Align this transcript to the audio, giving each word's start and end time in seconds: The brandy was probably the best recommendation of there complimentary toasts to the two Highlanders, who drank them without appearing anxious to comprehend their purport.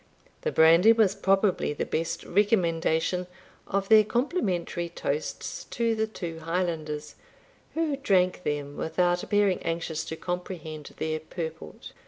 The 0.41 0.51
brandy 0.51 0.93
was 0.93 1.13
probably 1.13 1.73
the 1.73 1.85
best 1.85 2.23
recommendation 2.23 3.27
of 3.67 3.87
there 3.87 4.03
complimentary 4.03 4.89
toasts 4.89 5.65
to 5.65 5.93
the 5.93 6.07
two 6.07 6.39
Highlanders, 6.39 7.13
who 7.75 7.95
drank 7.97 8.41
them 8.41 8.77
without 8.77 9.21
appearing 9.21 9.61
anxious 9.61 10.03
to 10.05 10.15
comprehend 10.15 10.95
their 10.97 11.19
purport. 11.19 11.91